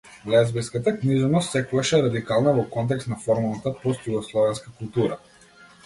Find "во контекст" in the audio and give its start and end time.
2.61-3.13